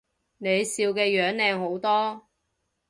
[0.39, 2.25] 你笑嘅樣靚好多